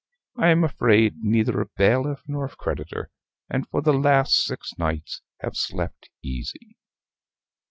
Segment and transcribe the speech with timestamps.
[0.35, 3.11] I am afraid neither of bailiff nor of creditor:
[3.51, 6.75] and for the last six nights have slept easy."